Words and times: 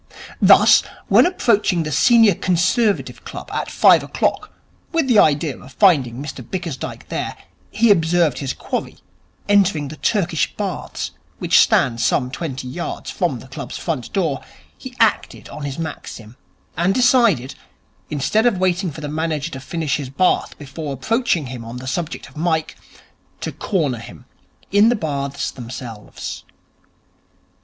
Thus, 0.41 0.81
when 1.09 1.27
approaching 1.27 1.83
the 1.83 1.91
Senior 1.91 2.33
Conservative 2.33 3.23
Club 3.23 3.51
at 3.53 3.69
five 3.69 4.01
o'clock 4.01 4.51
with 4.91 5.05
the 5.07 5.19
idea 5.19 5.55
of 5.59 5.73
finding 5.73 6.15
Mr 6.15 6.43
Bickersdyke 6.43 7.09
there, 7.09 7.37
he 7.69 7.91
observed 7.91 8.39
his 8.39 8.51
quarry 8.53 8.97
entering 9.47 9.89
the 9.89 9.97
Turkish 9.97 10.55
Baths 10.55 11.11
which 11.37 11.59
stand 11.59 12.01
some 12.01 12.31
twenty 12.31 12.67
yards 12.67 13.11
from 13.11 13.37
the 13.41 13.47
club's 13.47 13.77
front 13.77 14.11
door, 14.11 14.41
he 14.75 14.95
acted 14.99 15.47
on 15.49 15.65
his 15.65 15.77
maxim, 15.77 16.35
and 16.75 16.95
decided, 16.95 17.53
instead 18.09 18.47
of 18.47 18.57
waiting 18.57 18.89
for 18.89 19.01
the 19.01 19.07
manager 19.07 19.51
to 19.51 19.59
finish 19.59 19.97
his 19.97 20.09
bath 20.09 20.57
before 20.57 20.93
approaching 20.93 21.45
him 21.45 21.63
on 21.63 21.77
the 21.77 21.85
subject 21.85 22.27
of 22.27 22.35
Mike, 22.35 22.75
to 23.39 23.51
corner 23.51 23.99
him 23.99 24.25
in 24.71 24.89
the 24.89 24.95
Baths 24.95 25.51
themselves. 25.51 26.43